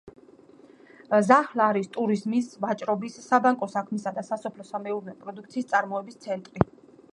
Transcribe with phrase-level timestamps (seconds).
[1.27, 6.69] ზაჰლა არის ტურიზმის, ვაჭრობის, საბანკო საქმისა და სასოფლო-სამეურნეო პროდუქციის წარმოების ცენტრი.